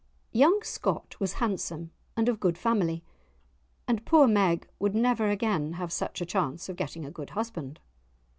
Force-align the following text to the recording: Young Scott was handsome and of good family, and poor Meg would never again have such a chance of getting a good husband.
Young 0.31 0.63
Scott 0.63 1.19
was 1.19 1.33
handsome 1.33 1.91
and 2.17 2.27
of 2.27 2.39
good 2.39 2.57
family, 2.57 3.03
and 3.87 4.03
poor 4.03 4.25
Meg 4.27 4.67
would 4.79 4.95
never 4.95 5.29
again 5.29 5.73
have 5.73 5.93
such 5.93 6.21
a 6.21 6.25
chance 6.25 6.67
of 6.69 6.75
getting 6.75 7.05
a 7.05 7.11
good 7.11 7.29
husband. 7.29 7.79